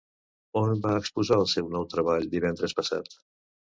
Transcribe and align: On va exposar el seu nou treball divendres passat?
On 0.61 0.73
va 0.85 0.95
exposar 1.03 1.39
el 1.43 1.47
seu 1.53 1.71
nou 1.79 1.87
treball 1.95 2.29
divendres 2.37 2.79
passat? 2.83 3.19